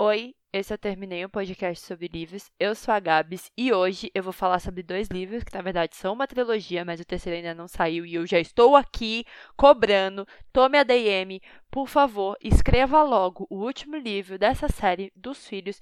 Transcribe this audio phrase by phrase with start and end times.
[0.00, 2.52] Oi, esse eu terminei um podcast sobre livros.
[2.56, 5.96] Eu sou a Gabs e hoje eu vou falar sobre dois livros que na verdade
[5.96, 9.24] são uma trilogia, mas o terceiro ainda não saiu e eu já estou aqui
[9.56, 10.24] cobrando.
[10.52, 15.80] Tome a DM, por favor, escreva logo o último livro dessa série dos filhos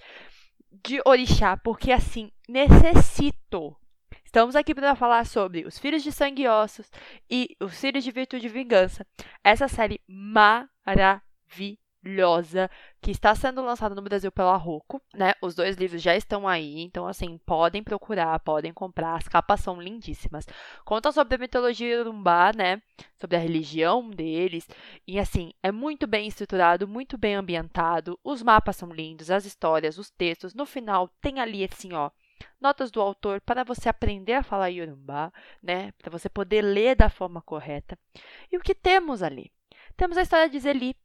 [0.83, 3.77] de Orixá, porque assim necessito.
[4.25, 6.91] Estamos aqui para falar sobre Os Filhos de Sangue e Ossos
[7.30, 9.07] e Os Filhos de Virtude e Vingança.
[9.45, 11.21] Essa série maravilhosa
[13.07, 15.33] que está sendo lançada no Brasil pela Rocco, né?
[15.41, 19.81] Os dois livros já estão aí, então assim, podem procurar, podem comprar, as capas são
[19.81, 20.45] lindíssimas.
[20.85, 22.82] Conta sobre a mitologia Urubá, né?
[23.17, 24.69] Sobre a religião deles,
[25.07, 29.99] e assim, é muito bem estruturado, muito bem ambientado, os mapas são lindos, as histórias,
[29.99, 32.11] os textos, no final tem ali assim, ó,
[32.61, 35.93] notas do autor para você aprender a falar Yorubá, né?
[35.93, 37.97] Para você poder ler da forma correta.
[38.51, 39.53] E o que temos ali?
[39.97, 40.97] Temos a história de Zeli,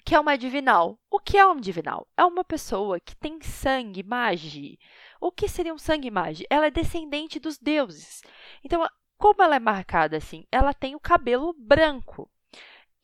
[0.00, 0.98] que é uma divinal.
[1.10, 2.08] O que é um divinal?
[2.16, 4.78] É uma pessoa que tem sangue magi.
[5.20, 6.44] O que seria um sangue magi?
[6.48, 8.22] Ela é descendente dos deuses.
[8.64, 8.86] Então,
[9.18, 10.46] como ela é marcada assim?
[10.50, 12.30] Ela tem o cabelo branco.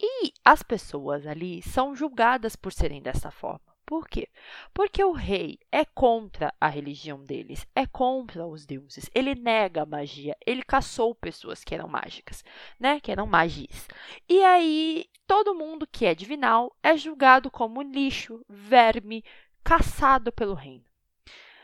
[0.00, 3.75] E as pessoas ali são julgadas por serem dessa forma.
[3.86, 4.28] Por quê?
[4.74, 9.08] Porque o rei é contra a religião deles, é contra os deuses.
[9.14, 12.44] Ele nega a magia, ele caçou pessoas que eram mágicas,
[12.80, 12.98] né?
[12.98, 13.86] Que eram magis.
[14.28, 19.24] E aí todo mundo que é divinal é julgado como lixo, verme,
[19.62, 20.84] caçado pelo reino.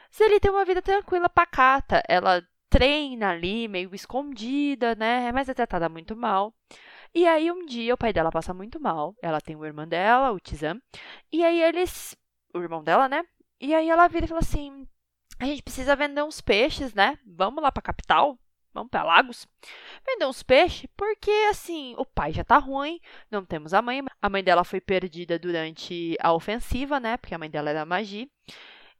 [0.08, 5.32] Se ele tem uma vida tranquila, pacata, ela treina ali, meio escondida, né?
[5.32, 6.54] Mas é tratada muito mal.
[7.14, 9.14] E aí, um dia, o pai dela passa muito mal.
[9.22, 10.80] Ela tem o irmão dela, o Tizam.
[11.30, 12.16] E aí, eles.
[12.54, 13.24] O irmão dela, né?
[13.60, 14.86] E aí, ela vira e fala assim:
[15.38, 17.18] a gente precisa vender uns peixes, né?
[17.26, 18.38] Vamos lá pra capital?
[18.72, 19.46] Vamos para Lagos?
[20.06, 24.02] Vender uns peixes, porque assim, o pai já tá ruim, não temos a mãe.
[24.20, 27.16] A mãe dela foi perdida durante a ofensiva, né?
[27.16, 28.26] Porque a mãe dela era magia.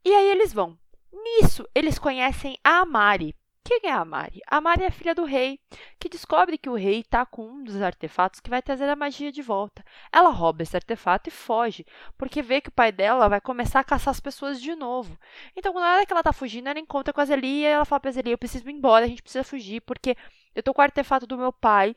[0.05, 0.77] E aí eles vão.
[1.13, 3.35] Nisso, eles conhecem a Mari,
[3.81, 4.41] quem é a Mari?
[4.47, 5.59] A Mari é a filha do rei,
[5.99, 9.31] que descobre que o rei está com um dos artefatos que vai trazer a magia
[9.31, 9.85] de volta.
[10.13, 13.85] Ela rouba esse artefato e foge, porque vê que o pai dela vai começar a
[13.85, 15.19] caçar as pessoas de novo.
[15.57, 18.01] Então, na hora que ela está fugindo, ela encontra com a Zeli e ela fala
[18.01, 20.17] pra Zeli, eu preciso ir embora, a gente precisa fugir, porque
[20.55, 21.95] eu tô com o artefato do meu pai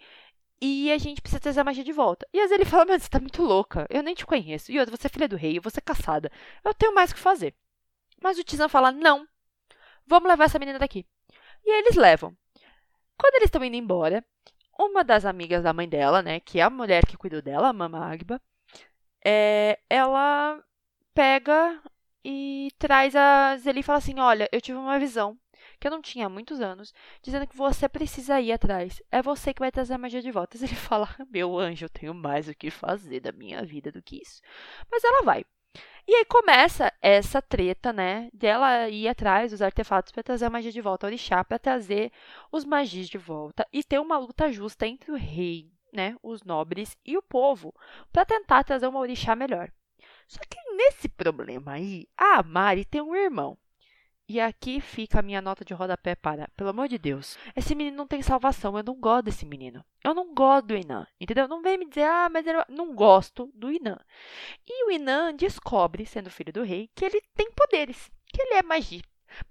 [0.61, 2.27] e a gente precisa trazer a magia de volta.
[2.33, 4.71] E a Zeli fala, mas você tá muito louca, eu nem te conheço.
[4.71, 6.31] E outra, você é filha do rei, eu vou ser caçada.
[6.63, 7.55] Eu tenho mais o que fazer.
[8.21, 9.27] Mas o Tizan fala, não,
[10.07, 11.05] vamos levar essa menina daqui.
[11.65, 12.35] E eles levam.
[13.17, 14.23] Quando eles estão indo embora,
[14.77, 17.73] uma das amigas da mãe dela, né, que é a mulher que cuidou dela, a
[17.73, 18.41] Mama Agba,
[19.23, 20.61] é, ela
[21.13, 21.81] pega
[22.23, 25.37] e traz a Zeli e fala assim: Olha, eu tive uma visão
[25.79, 29.01] que eu não tinha há muitos anos, dizendo que você precisa ir atrás.
[29.11, 30.57] É você que vai trazer a magia de volta.
[30.63, 34.21] Ele fala: Meu anjo, eu tenho mais o que fazer da minha vida do que
[34.21, 34.41] isso.
[34.91, 35.45] Mas ela vai.
[36.07, 40.71] E aí começa essa treta, né, dela ir atrás dos artefatos para trazer a magia
[40.71, 42.11] de volta ao orixá, para trazer
[42.51, 46.95] os magis de volta e ter uma luta justa entre o rei, né, os nobres
[47.03, 47.73] e o povo,
[48.11, 49.71] para tentar trazer uma orixá melhor.
[50.27, 53.57] Só que nesse problema aí, a Mari tem um irmão
[54.27, 57.95] e aqui fica a minha nota de rodapé para, pelo amor de Deus, esse menino
[57.95, 59.85] não tem salvação, eu não gosto desse menino.
[60.03, 61.47] Eu não gosto do Inan, entendeu?
[61.47, 63.99] Não vem me dizer, ah, mas eu não gosto do Inan.
[64.67, 68.63] E o Inan descobre, sendo filho do rei, que ele tem poderes, que ele é
[68.63, 69.01] magia.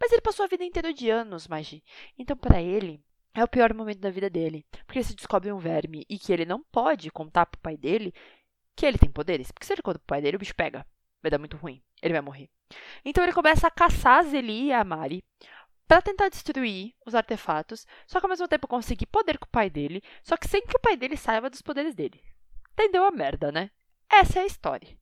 [0.00, 1.82] Mas ele passou a vida inteira odiando os magia.
[2.18, 3.02] Então, para ele,
[3.34, 4.64] é o pior momento da vida dele.
[4.86, 8.14] Porque se descobre um verme e que ele não pode contar pro pai dele
[8.76, 9.50] que ele tem poderes.
[9.50, 10.86] Porque se ele conta pro pai dele, o bicho pega.
[11.22, 11.82] Vai dar muito ruim.
[12.02, 12.50] Ele vai morrer.
[13.04, 15.22] Então ele começa a caçar a Zeli e a Mari
[15.86, 19.68] para tentar destruir os artefatos, só que ao mesmo tempo conseguir poder com o pai
[19.68, 22.22] dele, só que sem que o pai dele saiba dos poderes dele.
[22.72, 23.70] Entendeu a merda, né?
[24.10, 24.96] Essa é a história.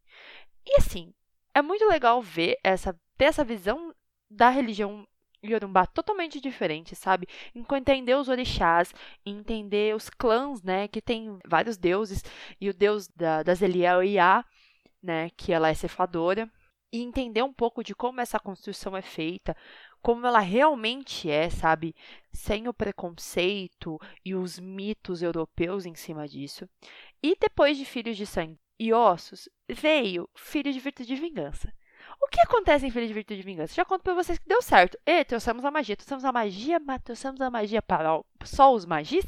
[0.66, 1.14] E assim,
[1.54, 3.94] é muito legal ver essa ter essa visão
[4.28, 5.06] da religião
[5.44, 7.26] Yorubá totalmente diferente, sabe?
[7.54, 8.94] Entender os orixás,
[9.24, 10.88] entender os clãs, né?
[10.88, 12.22] Que tem vários deuses,
[12.60, 14.44] e o deus da, da Zeliel Iá,
[15.02, 15.30] né?
[15.36, 16.50] Que ela é cefadora
[16.92, 19.56] e entender um pouco de como essa construção é feita,
[20.02, 21.94] como ela realmente é, sabe?
[22.32, 26.68] Sem o preconceito e os mitos europeus em cima disso.
[27.22, 31.72] E depois de Filhos de Sangue e Ossos, veio Filhos de Virtude e Vingança.
[32.20, 33.74] O que acontece em Filhos de Virtude e Vingança?
[33.74, 34.98] Já conto pra vocês que deu certo.
[35.06, 35.96] E trouxemos a magia.
[35.96, 39.24] Trouxemos a magia, mas trouxemos a magia para só os magis?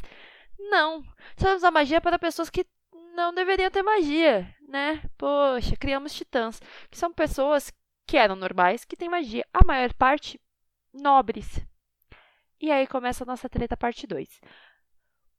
[0.58, 1.02] Não.
[1.36, 2.66] Trouxemos a magia para pessoas que
[3.14, 5.02] não deveriam ter magia, né?
[5.16, 7.72] Poxa, criamos titãs, que são pessoas
[8.06, 10.40] que eram normais, que têm magia, a maior parte
[10.92, 11.60] nobres.
[12.60, 14.40] E aí começa a nossa treta parte 2.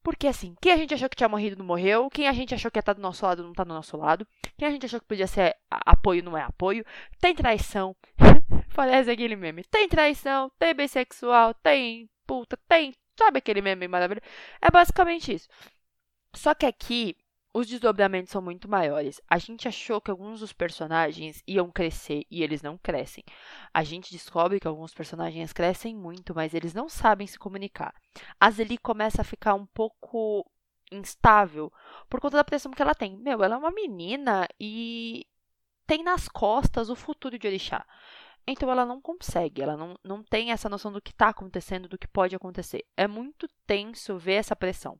[0.03, 2.69] Porque assim, quem a gente achou que tinha morrido não morreu, quem a gente achou
[2.69, 4.27] que ia estar do nosso lado não está do nosso lado,
[4.57, 6.85] quem a gente achou que podia ser apoio não é apoio,
[7.19, 7.95] tem traição.
[8.75, 9.63] Parece aquele meme.
[9.63, 12.93] Tem traição, tem bissexual, tem puta, tem.
[13.17, 14.25] Sabe aquele meme maravilhoso?
[14.61, 15.47] É basicamente isso.
[16.35, 17.17] Só que aqui
[17.55, 19.21] os desdobramentos são muito maiores.
[19.29, 23.23] A gente achou que alguns dos personagens iam crescer e eles não crescem.
[23.73, 27.95] A gente descobre que alguns personagens crescem muito, mas eles não sabem se comunicar.
[28.37, 30.45] A Zeli começa a ficar um pouco
[30.91, 31.71] instável
[32.09, 33.15] por conta da pressão que ela tem.
[33.15, 35.25] Meu, ela é uma menina e
[35.87, 37.85] tem nas costas o futuro de Orixá.
[38.45, 41.97] Então ela não consegue, ela não, não tem essa noção do que está acontecendo, do
[41.97, 42.85] que pode acontecer.
[42.97, 44.99] É muito tenso ver essa pressão.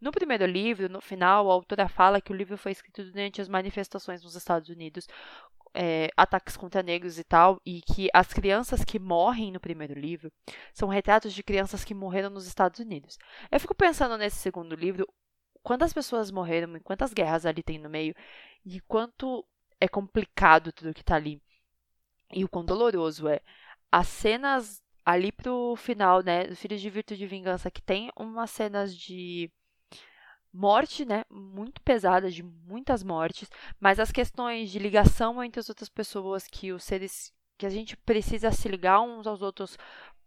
[0.00, 3.48] No primeiro livro, no final, a autora fala que o livro foi escrito durante as
[3.48, 5.06] manifestações nos Estados Unidos,
[5.74, 10.30] é, ataques contra negros e tal, e que as crianças que morrem no primeiro livro
[10.74, 13.16] são retratos de crianças que morreram nos Estados Unidos.
[13.50, 15.06] Eu fico pensando nesse segundo livro,
[15.62, 18.14] quantas pessoas morreram quantas guerras ali tem no meio,
[18.64, 19.46] e quanto
[19.80, 21.40] é complicado tudo que está ali.
[22.32, 23.40] E o quão doloroso é.
[23.90, 28.96] As cenas ali pro final, né, Filhos de Virtude e Vingança, que tem umas cenas
[28.96, 29.50] de
[30.52, 33.50] morte, né, muito pesadas, de muitas mortes,
[33.80, 37.96] mas as questões de ligação entre as outras pessoas, que os seres que a gente
[37.96, 39.78] precisa se ligar uns aos outros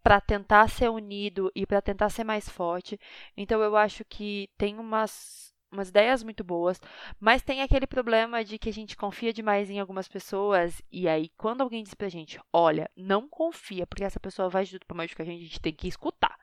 [0.01, 3.00] para tentar ser unido e para tentar ser mais forte.
[3.36, 6.80] Então eu acho que tem umas umas ideias muito boas,
[7.19, 11.30] mas tem aquele problema de que a gente confia demais em algumas pessoas e aí
[11.38, 14.98] quando alguém diz pra gente, olha, não confia porque essa pessoa vai de tudo pra
[14.98, 16.36] machucar a gente, a gente tem que escutar,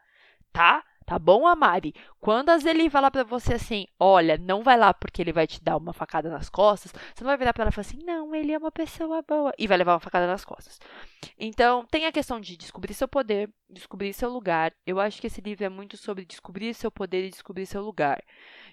[0.52, 0.84] tá?
[1.04, 1.94] Tá bom, Amari?
[2.20, 5.62] Quando a Zeli falar pra você assim, olha, não vai lá porque ele vai te
[5.62, 8.34] dar uma facada nas costas, você não vai virar pra ela e falar assim, não,
[8.34, 9.52] ele é uma pessoa boa.
[9.58, 10.78] E vai levar uma facada nas costas.
[11.38, 14.72] Então, tem a questão de descobrir seu poder, descobrir seu lugar.
[14.86, 18.22] Eu acho que esse livro é muito sobre descobrir seu poder e descobrir seu lugar.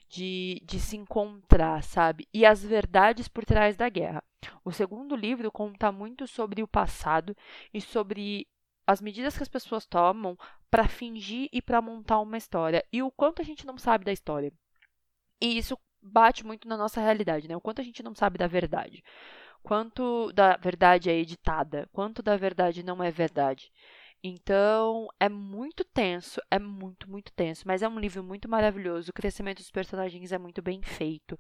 [0.08, 2.28] De, de se encontrar, sabe?
[2.34, 4.24] E as verdades por trás da guerra.
[4.66, 7.36] O segundo livro conta muito sobre o passado
[7.74, 8.48] e sobre
[8.90, 10.36] as medidas que as pessoas tomam
[10.68, 14.12] para fingir e para montar uma história e o quanto a gente não sabe da
[14.12, 14.52] história.
[15.40, 17.56] E isso bate muito na nossa realidade, né?
[17.56, 19.04] O quanto a gente não sabe da verdade.
[19.62, 23.72] Quanto da verdade é editada, quanto da verdade não é verdade.
[24.22, 29.12] Então, é muito tenso, é muito, muito tenso, mas é um livro muito maravilhoso.
[29.12, 31.40] O crescimento dos personagens é muito bem feito.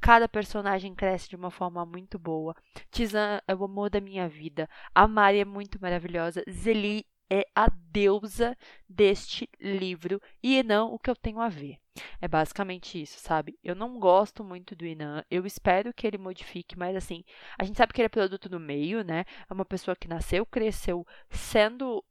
[0.00, 2.54] Cada personagem cresce de uma forma muito boa.
[2.90, 4.68] Tizan é o amor da minha vida.
[4.94, 6.44] A Mari é muito maravilhosa.
[6.48, 8.56] Zeli é a deusa
[8.88, 11.78] deste livro e não o que eu tenho a ver.
[12.20, 13.58] É basicamente isso, sabe?
[13.62, 17.24] Eu não gosto muito do Inan, eu espero que ele modifique, mas assim,
[17.58, 19.24] a gente sabe que ele é produto do meio, né?
[19.48, 22.04] É uma pessoa que nasceu, cresceu sendo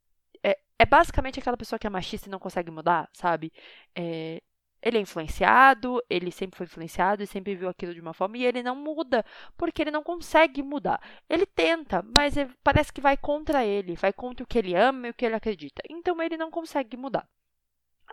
[0.80, 3.52] é basicamente aquela pessoa que é machista e não consegue mudar, sabe?
[3.94, 4.42] É,
[4.82, 8.46] ele é influenciado, ele sempre foi influenciado e sempre viu aquilo de uma forma e
[8.46, 9.26] ele não muda
[9.58, 11.02] porque ele não consegue mudar.
[11.30, 15.10] Ele tenta, mas parece que vai contra ele, vai contra o que ele ama e
[15.12, 15.82] o que ele acredita.
[15.90, 17.28] Então ele não consegue mudar.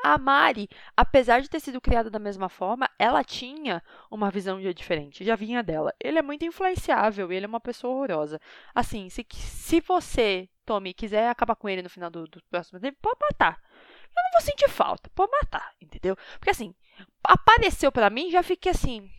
[0.03, 5.25] A Mari, apesar de ter sido criada da mesma forma, ela tinha uma visão diferente,
[5.25, 5.95] já vinha dela.
[5.99, 8.41] Ele é muito influenciável, ele é uma pessoa horrorosa.
[8.75, 12.99] Assim, se, se você Tommy quiser acabar com ele no final do, do próximo tempo,
[13.01, 13.61] pode matar.
[13.63, 16.17] Eu não vou sentir falta, pode matar, entendeu?
[16.39, 16.75] Porque assim,
[17.23, 19.11] apareceu para mim, já fiquei assim.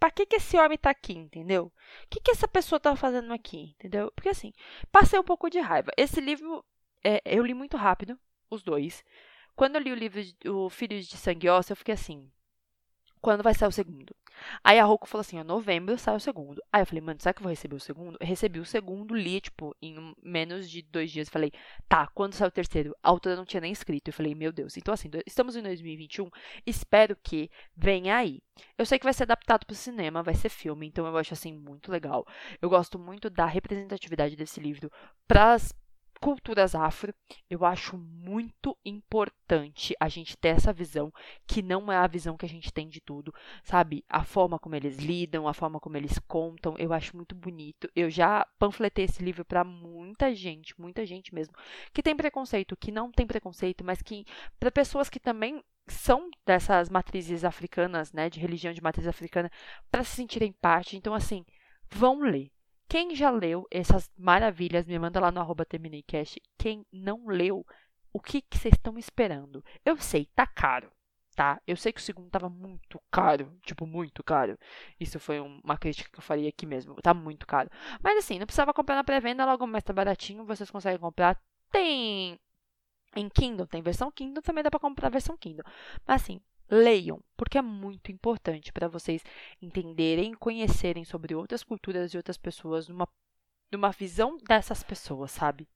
[0.00, 1.66] Pra que, que esse homem tá aqui, entendeu?
[1.66, 1.72] O
[2.08, 4.10] que, que essa pessoa tá fazendo aqui, entendeu?
[4.12, 4.52] Porque assim,
[4.90, 5.90] passei um pouco de raiva.
[5.96, 6.64] Esse livro,
[7.02, 8.18] é, eu li muito rápido,
[8.50, 9.04] os dois.
[9.54, 12.30] Quando eu li o livro O Filhos de Sangue e eu fiquei assim,
[13.24, 14.14] quando vai sair o segundo?
[14.62, 16.62] Aí a Roku falou assim, ó, novembro sai o segundo.
[16.70, 18.18] Aí eu falei, mano, será que eu vou receber o segundo?
[18.20, 21.30] Eu recebi o segundo, li, tipo, em menos de dois dias.
[21.30, 21.50] Falei,
[21.88, 22.94] tá, quando sai o terceiro?
[23.02, 24.08] A autora não tinha nem escrito.
[24.08, 24.76] Eu falei, meu Deus.
[24.76, 26.28] Então, assim, estamos em 2021,
[26.66, 28.42] espero que venha aí.
[28.76, 31.32] Eu sei que vai ser adaptado para o cinema, vai ser filme, então eu acho,
[31.32, 32.26] assim, muito legal.
[32.60, 34.92] Eu gosto muito da representatividade desse livro
[35.26, 35.56] para
[36.20, 37.14] culturas afro,
[37.48, 41.12] eu acho muito importante a gente ter essa visão,
[41.46, 44.04] que não é a visão que a gente tem de tudo, sabe?
[44.08, 47.88] A forma como eles lidam, a forma como eles contam, eu acho muito bonito.
[47.94, 51.54] Eu já panfletei esse livro para muita gente, muita gente mesmo,
[51.92, 54.24] que tem preconceito, que não tem preconceito, mas que
[54.58, 59.50] para pessoas que também são dessas matrizes africanas, né, de religião de matriz africana,
[59.90, 60.96] para se sentirem parte.
[60.96, 61.44] Então assim,
[61.90, 62.50] vão ler
[62.88, 66.40] quem já leu essas maravilhas, me manda lá no arroba TermineiCast.
[66.58, 67.66] Quem não leu,
[68.12, 69.64] o que vocês estão esperando?
[69.84, 70.90] Eu sei, tá caro,
[71.34, 71.60] tá?
[71.66, 74.58] Eu sei que o segundo tava muito caro, tipo, muito caro.
[74.98, 77.70] Isso foi uma crítica que eu faria aqui mesmo, tá muito caro.
[78.02, 81.40] Mas assim, não precisava comprar na pré-venda, logo mais tá baratinho, vocês conseguem comprar.
[81.70, 82.38] Tem
[83.16, 85.64] em Kindle, tem versão Kindle, também dá pra comprar a versão Kindle.
[86.06, 89.22] Mas assim, leiam, porque é muito importante para vocês
[89.60, 93.08] entenderem conhecerem sobre outras culturas e outras pessoas numa,
[93.70, 95.68] numa visão dessas pessoas, sabe?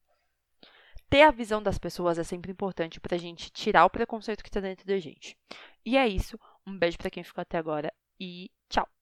[1.10, 4.48] Ter a visão das pessoas é sempre importante para a gente tirar o preconceito que
[4.50, 5.38] está dentro da gente.
[5.84, 6.38] E é isso.
[6.66, 8.97] Um beijo para quem ficou até agora e tchau!